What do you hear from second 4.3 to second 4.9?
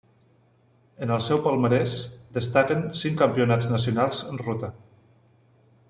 en ruta.